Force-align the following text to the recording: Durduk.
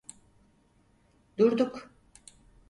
Durduk. 1.37 1.79